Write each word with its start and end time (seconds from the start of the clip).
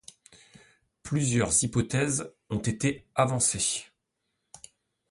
Plusieurs 1.03 1.63
hypothèses 1.63 2.33
ont 2.49 2.57
été 2.57 3.05
avancées. 3.13 3.85